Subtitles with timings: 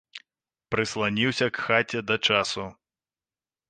[0.75, 2.69] Прысланіўся к хаце да часу.